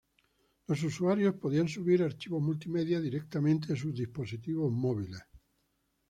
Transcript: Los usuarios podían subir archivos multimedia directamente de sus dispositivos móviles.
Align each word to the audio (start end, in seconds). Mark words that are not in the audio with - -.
Los 0.65 0.81
usuarios 0.83 1.35
podían 1.35 1.67
subir 1.67 2.01
archivos 2.01 2.41
multimedia 2.41 2.99
directamente 2.99 3.67
de 3.73 3.77
sus 3.79 3.93
dispositivos 3.93 4.71
móviles. 4.71 5.21